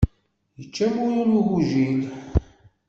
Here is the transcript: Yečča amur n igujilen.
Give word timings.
Yečča 0.59 0.85
amur 1.05 1.23
n 1.29 1.35
igujilen. 1.39 2.01